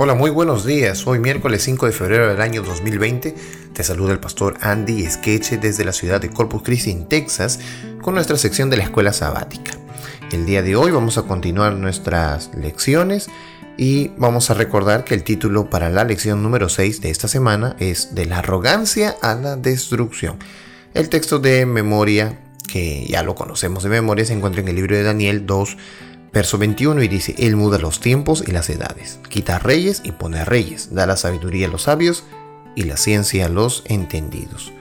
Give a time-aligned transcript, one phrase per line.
[0.00, 1.08] Hola, muy buenos días.
[1.08, 3.34] Hoy miércoles 5 de febrero del año 2020
[3.72, 7.58] te saluda el pastor Andy Skeche desde la ciudad de Corpus Christi en Texas
[8.00, 9.72] con nuestra sección de la escuela sabática.
[10.30, 13.28] El día de hoy vamos a continuar nuestras lecciones
[13.76, 17.74] y vamos a recordar que el título para la lección número 6 de esta semana
[17.80, 20.38] es De la arrogancia a la destrucción.
[20.94, 22.38] El texto de memoria,
[22.68, 25.76] que ya lo conocemos de memoria, se encuentra en el libro de Daniel 2,
[26.32, 30.44] Verso 21 y dice, Él muda los tiempos y las edades, quita reyes y pone
[30.44, 32.24] reyes, da la sabiduría a los sabios
[32.76, 34.72] y la ciencia a los entendidos.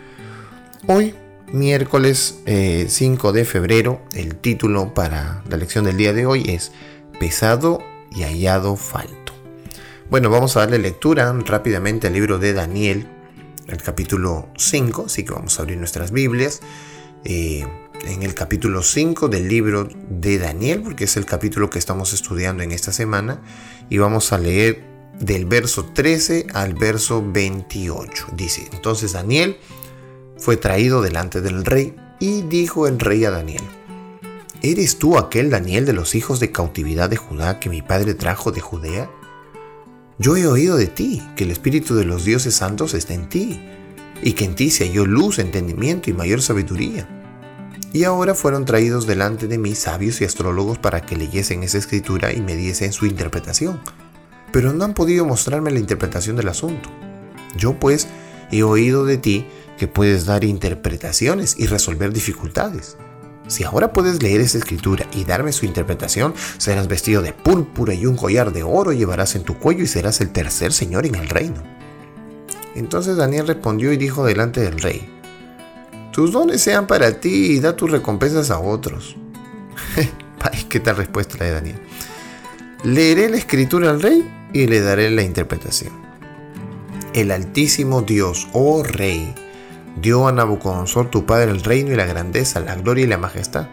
[0.88, 1.16] Hoy,
[1.52, 6.72] miércoles 5 eh, de febrero, el título para la lección del día de hoy es
[7.20, 7.80] Pesado
[8.12, 9.34] y hallado falto.
[10.10, 13.08] Bueno, vamos a darle lectura rápidamente al libro de Daniel,
[13.68, 16.62] el capítulo 5, así que vamos a abrir nuestras Biblias.
[17.26, 17.66] Eh,
[18.06, 22.64] en el capítulo 5 del libro de Daniel, porque es el capítulo que estamos estudiando
[22.64, 23.42] en esta semana,
[23.90, 24.84] y vamos a leer
[25.20, 28.28] del verso 13 al verso 28.
[28.36, 29.58] Dice, entonces Daniel
[30.38, 33.64] fue traído delante del rey y dijo el rey a Daniel,
[34.62, 38.52] ¿eres tú aquel Daniel de los hijos de cautividad de Judá que mi padre trajo
[38.52, 39.10] de Judea?
[40.20, 43.60] Yo he oído de ti que el Espíritu de los dioses santos está en ti,
[44.24, 47.17] y que en ti se halló luz, entendimiento y mayor sabiduría
[47.94, 52.34] y ahora fueron traídos delante de mí sabios y astrólogos para que leyesen esa escritura
[52.34, 53.82] y me diesen su interpretación.
[54.52, 56.90] Pero no han podido mostrarme la interpretación del asunto.
[57.56, 58.08] Yo pues
[58.52, 62.98] he oído de ti que puedes dar interpretaciones y resolver dificultades.
[63.48, 68.06] Si ahora puedes leer esa escritura y darme su interpretación, serás vestido de púrpura y
[68.06, 71.30] un collar de oro llevarás en tu cuello y serás el tercer señor en el
[71.30, 71.64] reino.
[72.76, 75.17] Entonces Daniel respondió y dijo delante del rey,
[76.18, 79.16] tus dones sean para ti y da tus recompensas a otros.
[80.70, 81.80] ¿Qué tal respuesta la de Daniel?
[82.84, 85.94] Leeré la escritura al rey y le daré la interpretación.
[87.14, 89.32] El Altísimo Dios, oh Rey,
[90.02, 93.68] dio a Nabucodonosor tu padre el reino y la grandeza, la gloria y la majestad.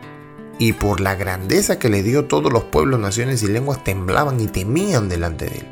[0.59, 4.49] Y por la grandeza que le dio todos los pueblos, naciones y lenguas temblaban y
[4.49, 5.67] temían delante de él.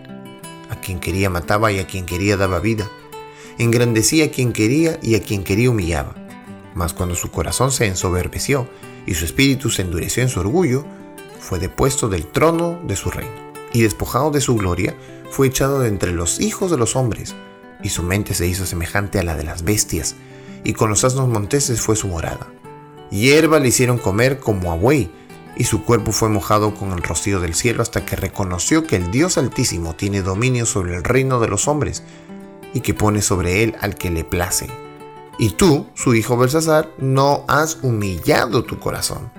[0.70, 2.88] A quien quería mataba y a quien quería daba vida.
[3.58, 6.21] Engrandecía a quien quería y a quien quería humillaba.
[6.74, 8.68] Mas cuando su corazón se ensoberbeció
[9.06, 10.84] y su espíritu se endureció en su orgullo,
[11.38, 13.32] fue depuesto del trono de su reino,
[13.72, 14.94] y despojado de su gloria,
[15.30, 17.34] fue echado de entre los hijos de los hombres,
[17.82, 20.14] y su mente se hizo semejante a la de las bestias,
[20.64, 22.46] y con los asnos monteses fue su morada.
[23.10, 25.10] Hierba le hicieron comer como a buey,
[25.56, 29.10] y su cuerpo fue mojado con el rocío del cielo hasta que reconoció que el
[29.10, 32.04] Dios Altísimo tiene dominio sobre el reino de los hombres,
[32.72, 34.70] y que pone sobre él al que le place
[35.38, 39.30] y tú, su hijo Belsasar, no has humillado tu corazón,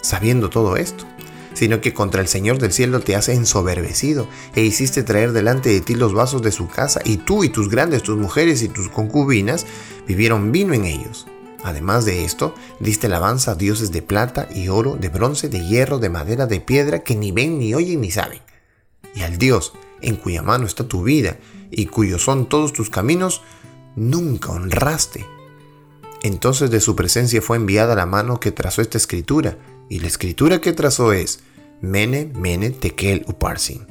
[0.00, 1.04] sabiendo todo esto,
[1.52, 5.80] sino que contra el Señor del cielo te has ensoberbecido e hiciste traer delante de
[5.80, 8.88] ti los vasos de su casa, y tú y tus grandes, tus mujeres y tus
[8.88, 9.66] concubinas
[10.06, 11.26] vivieron vino en ellos.
[11.62, 15.98] Además de esto, diste alabanza a dioses de plata y oro, de bronce, de hierro,
[15.98, 18.40] de madera, de piedra, que ni ven, ni oyen, ni saben.
[19.14, 21.36] Y al Dios en cuya mano está tu vida
[21.70, 23.42] y cuyos son todos tus caminos,
[23.94, 25.24] nunca honraste
[26.22, 30.60] entonces de su presencia fue enviada la mano que trazó esta escritura, y la escritura
[30.60, 31.40] que trazó es
[31.80, 33.86] Mene, Mene, Tekel, Uparsin.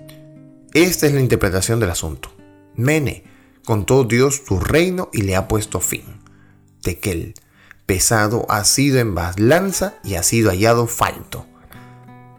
[0.73, 2.31] Esta es la interpretación del asunto.
[2.75, 3.25] Mene,
[3.65, 6.21] contó Dios tu reino y le ha puesto fin.
[6.81, 7.33] Tekel,
[7.85, 11.45] pesado ha sido en balanza y ha sido hallado falto.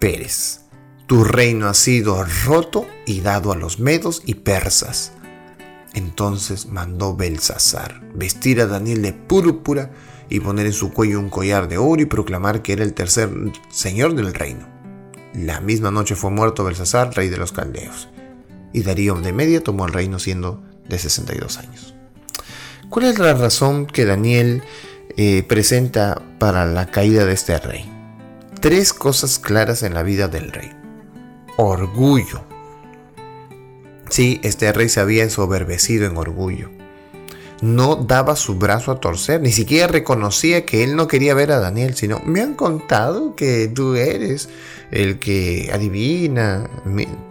[0.01, 0.63] Pérez,
[1.07, 5.13] tu reino ha sido roto y dado a los medos y persas.
[5.95, 9.91] Entonces mandó Belsasar vestir a Daniel de púrpura
[10.29, 13.31] y poner en su cuello un collar de oro y proclamar que era el tercer
[13.71, 14.67] señor del reino.
[15.35, 18.09] La misma noche fue muerto Belsasar, rey de los caldeos,
[18.73, 21.95] y Darío de Media tomó el reino siendo de 62 años.
[22.89, 24.63] ¿Cuál es la razón que Daniel
[25.17, 27.91] eh, presenta para la caída de este rey?
[28.61, 30.71] Tres cosas claras en la vida del rey.
[31.57, 32.45] Orgullo,
[34.13, 36.69] Sí, este rey se había ensoberbecido en orgullo.
[37.63, 41.61] No daba su brazo a torcer, ni siquiera reconocía que él no quería ver a
[41.61, 44.51] Daniel, sino me han contado que tú eres
[44.91, 46.69] el que adivina.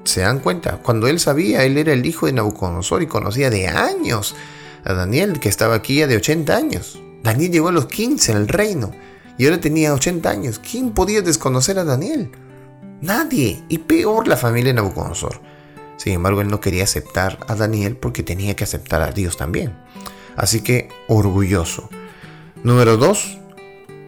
[0.06, 3.68] Se dan cuenta, cuando él sabía, él era el hijo de Nabucodonosor y conocía de
[3.68, 4.36] años
[4.84, 7.00] a Daniel, que estaba aquí ya de 80 años.
[7.22, 8.92] Daniel llegó a los 15 en el reino
[9.38, 10.58] y ahora tenía 80 años.
[10.58, 12.32] ¿Quién podía desconocer a Daniel?
[13.02, 15.51] Nadie, y peor la familia de Nabucodonosor.
[16.02, 19.78] Sin embargo, él no quería aceptar a Daniel porque tenía que aceptar a Dios también.
[20.36, 21.92] Así que orgulloso.
[22.64, 23.38] Número 2.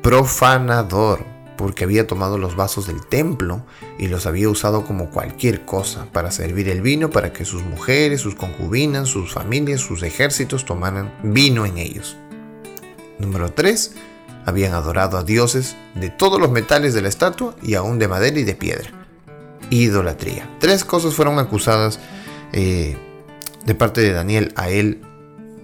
[0.01, 1.23] Profanador.
[1.55, 3.63] porque había tomado los vasos del templo
[3.99, 8.21] y los había usado como cualquier cosa para servir el vino para que sus mujeres,
[8.21, 12.17] sus concubinas, sus familias, sus ejércitos tomaran vino en ellos.
[13.19, 13.93] Número 3.
[14.47, 18.39] Habían adorado a dioses de todos los metales de la estatua y aún de madera
[18.39, 19.02] y de piedra.
[19.69, 20.50] Idolatría.
[20.60, 22.00] Tres cosas fueron acusadas
[22.51, 22.98] eh,
[23.65, 25.01] de parte de Daniel a él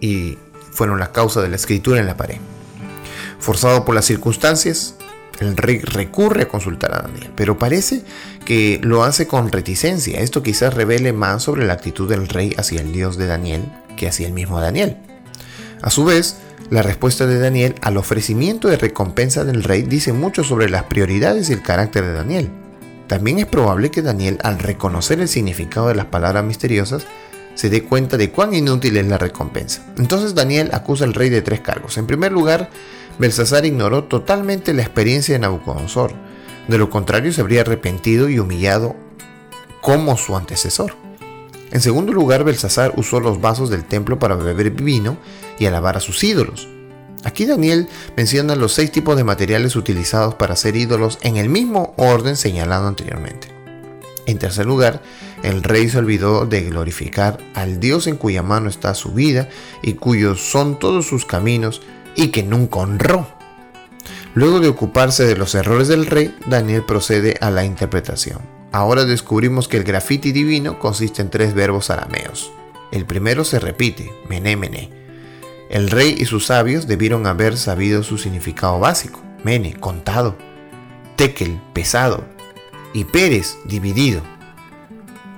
[0.02, 0.38] y
[0.72, 2.38] fueron la causa de la escritura en la pared.
[3.40, 4.96] Forzado por las circunstancias,
[5.40, 8.04] el rey recurre a consultar a Daniel, pero parece
[8.46, 10.20] que lo hace con reticencia.
[10.20, 13.64] Esto quizás revele más sobre la actitud del rey hacia el Dios de Daniel
[13.96, 14.98] que hacia el mismo Daniel.
[15.82, 16.38] A su vez,
[16.70, 21.50] la respuesta de Daniel al ofrecimiento de recompensa del rey dice mucho sobre las prioridades
[21.50, 22.52] y el carácter de Daniel.
[23.10, 27.08] También es probable que Daniel, al reconocer el significado de las palabras misteriosas,
[27.56, 29.84] se dé cuenta de cuán inútil es la recompensa.
[29.98, 31.98] Entonces Daniel acusa al rey de tres cargos.
[31.98, 32.70] En primer lugar,
[33.18, 36.14] Belsasar ignoró totalmente la experiencia de Nabucodonosor.
[36.68, 38.96] De lo contrario, se habría arrepentido y humillado
[39.82, 40.96] como su antecesor.
[41.72, 45.18] En segundo lugar, Belsasar usó los vasos del templo para beber vino
[45.58, 46.68] y alabar a sus ídolos.
[47.24, 51.94] Aquí Daniel menciona los seis tipos de materiales utilizados para hacer ídolos en el mismo
[51.98, 53.50] orden señalado anteriormente.
[54.26, 55.02] En tercer lugar,
[55.44, 59.50] el rey se olvidó de glorificar al Dios en cuya mano está su vida
[59.82, 61.82] y cuyos son todos sus caminos
[62.16, 63.28] y que nunca honró.
[64.36, 68.40] Luego de ocuparse de los errores del rey, Daniel procede a la interpretación.
[68.72, 72.52] Ahora descubrimos que el grafiti divino consiste en tres verbos arameos.
[72.92, 74.56] El primero se repite, mené,
[75.70, 80.36] El rey y sus sabios debieron haber sabido su significado básico, mene, contado,
[81.16, 82.26] tekel, pesado,
[82.92, 84.22] y Pérez, dividido.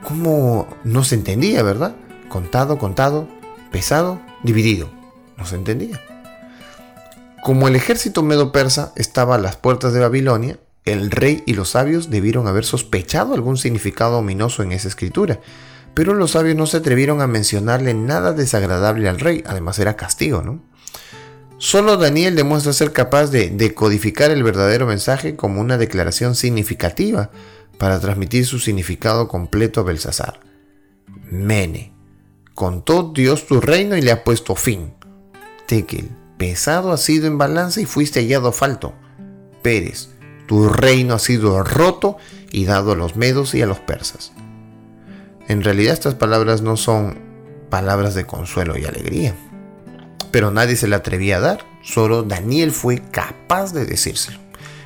[0.03, 1.97] ¿Cómo no se entendía, verdad?
[2.29, 3.27] Contado, contado,
[3.73, 4.89] pesado, dividido.
[5.37, 5.99] No se entendía.
[7.43, 12.09] Como el ejército medo-persa estaba a las puertas de Babilonia, el rey y los sabios
[12.09, 15.39] debieron haber sospechado algún significado ominoso en esa escritura,
[15.93, 20.41] pero los sabios no se atrevieron a mencionarle nada desagradable al rey, además era castigo,
[20.41, 20.61] ¿no?
[21.57, 27.29] Solo Daniel demuestra ser capaz de decodificar el verdadero mensaje como una declaración significativa
[27.77, 30.39] para transmitir su significado completo a Belsasar.
[31.29, 31.93] Mene,
[32.55, 34.93] contó Dios tu reino y le ha puesto fin.
[35.67, 38.93] Tekel, pesado ha sido en balanza y fuiste hallado falto.
[39.61, 40.09] Pérez,
[40.47, 42.17] tu reino ha sido roto
[42.51, 44.31] y dado a los medos y a los persas.
[45.47, 47.17] En realidad estas palabras no son
[47.69, 49.35] palabras de consuelo y alegría,
[50.31, 54.39] pero nadie se le atrevía a dar, solo Daniel fue capaz de decírselo.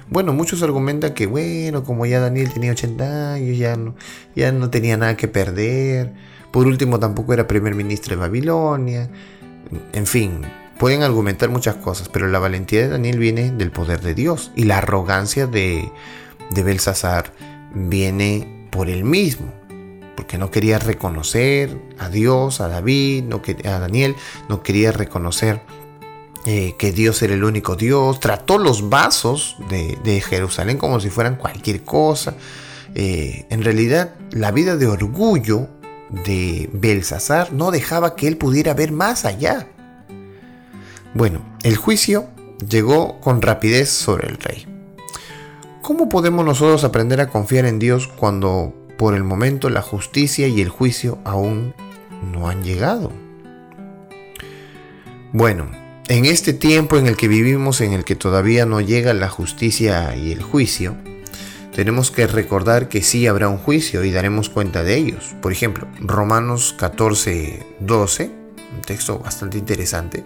[0.09, 3.95] Bueno, muchos argumentan que, bueno, como ya Daniel tenía 80 años, ya no,
[4.35, 6.13] ya no tenía nada que perder.
[6.51, 9.09] Por último, tampoco era primer ministro de Babilonia.
[9.93, 10.41] En fin,
[10.77, 14.65] Pueden argumentar muchas cosas, pero la valentía de Daniel viene del poder de Dios y
[14.65, 15.89] la arrogancia de,
[16.51, 17.31] de Belsasar
[17.73, 19.53] viene por él mismo,
[20.15, 24.15] porque no quería reconocer a Dios, a David, no a Daniel,
[24.49, 25.61] no quería reconocer
[26.47, 31.37] eh, que Dios era el único Dios, trató los vasos de, Jerusalén como si fueran
[31.37, 32.35] cualquier cosa.
[32.93, 35.67] Eh, en realidad, la vida de orgullo
[36.09, 39.67] de Belsasar no dejaba que él pudiera ver más allá.
[41.15, 42.27] Bueno, el juicio
[42.69, 44.67] llegó con rapidez sobre el rey.
[45.81, 50.61] ¿Cómo podemos nosotros aprender a confiar en Dios cuando por el momento la justicia y
[50.61, 51.73] el juicio aún
[52.31, 53.11] no han llegado?
[55.31, 55.69] Bueno,
[56.07, 60.15] en este tiempo en el que vivimos, en el que todavía no llega la justicia
[60.15, 60.95] y el juicio,
[61.75, 65.35] tenemos que recordar que sí habrá un juicio y daremos cuenta de ellos.
[65.41, 68.31] Por ejemplo, Romanos 14, 12,
[68.75, 70.23] un texto bastante interesante,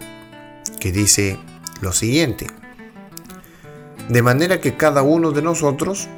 [0.78, 1.38] que dice
[1.80, 2.46] lo siguiente.
[4.08, 6.08] De manera que cada uno de nosotros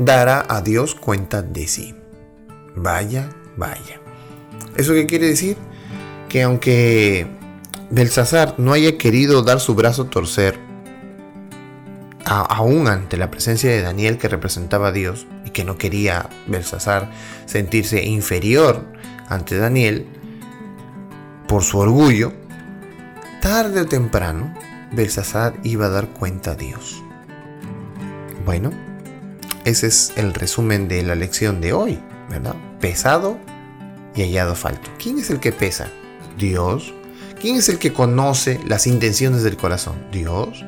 [0.00, 1.94] dará a Dios cuenta de sí.
[2.74, 4.00] Vaya, vaya.
[4.76, 5.56] ¿Eso qué quiere decir?
[6.28, 7.26] Que aunque
[7.90, 10.58] Belsasar no haya querido dar su brazo a torcer,
[12.24, 17.10] aún ante la presencia de Daniel que representaba a Dios y que no quería Belsasar
[17.46, 18.84] sentirse inferior
[19.28, 20.06] ante Daniel
[21.46, 22.32] por su orgullo,
[23.42, 24.54] tarde o temprano,
[24.92, 27.02] Belsasar iba a dar cuenta a Dios.
[28.46, 28.70] Bueno,
[29.64, 32.56] ese es el resumen de la lección de hoy, ¿verdad?
[32.80, 33.38] Pesado
[34.14, 34.90] y hallado falto.
[34.98, 35.88] ¿Quién es el que pesa?
[36.38, 36.94] Dios.
[37.40, 39.96] ¿Quién es el que conoce las intenciones del corazón?
[40.12, 40.64] Dios.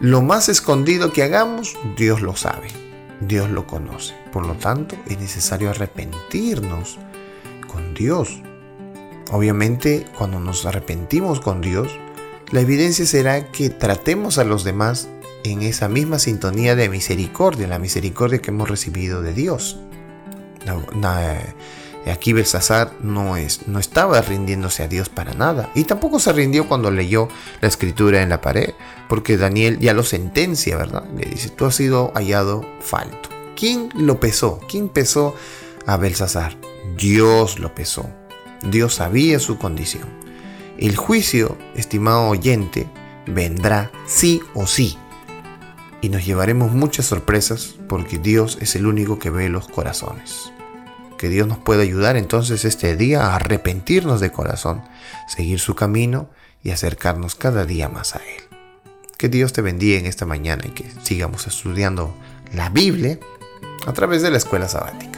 [0.00, 2.68] Lo más escondido que hagamos, Dios lo sabe.
[3.20, 4.14] Dios lo conoce.
[4.32, 6.98] Por lo tanto, es necesario arrepentirnos
[7.68, 8.40] con Dios
[9.32, 11.88] Obviamente, cuando nos arrepentimos con Dios,
[12.50, 15.08] la evidencia será que tratemos a los demás
[15.44, 19.78] en esa misma sintonía de misericordia, la misericordia que hemos recibido de Dios.
[20.66, 25.70] Eh, aquí Belsasar no, es, no estaba rindiéndose a Dios para nada.
[25.74, 27.28] Y tampoco se rindió cuando leyó
[27.60, 28.74] la escritura en la pared,
[29.08, 31.04] porque Daniel ya lo sentencia, ¿verdad?
[31.16, 33.28] Le dice, tú has sido hallado falto.
[33.56, 34.60] ¿Quién lo pesó?
[34.68, 35.34] ¿Quién pesó
[35.86, 36.56] a Belsasar?
[36.96, 38.08] Dios lo pesó.
[38.62, 40.08] Dios sabía su condición.
[40.78, 42.86] El juicio, estimado oyente,
[43.26, 44.96] vendrá sí o sí.
[46.00, 50.52] Y nos llevaremos muchas sorpresas porque Dios es el único que ve los corazones.
[51.18, 54.82] Que Dios nos pueda ayudar entonces este día a arrepentirnos de corazón,
[55.28, 56.30] seguir su camino
[56.62, 58.42] y acercarnos cada día más a Él.
[59.18, 62.14] Que Dios te bendiga en esta mañana y que sigamos estudiando
[62.54, 63.18] la Biblia
[63.86, 65.09] a través de la escuela sabática.